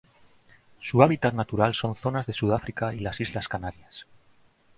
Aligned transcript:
Su 0.79 1.03
hábitat 1.03 1.35
natural 1.35 1.75
son 1.75 1.93
zonas 1.93 2.25
de 2.25 2.33
Sudáfrica 2.33 2.91
y 2.95 3.01
las 3.01 3.19
Islas 3.21 3.47
Canarias. 3.47 4.07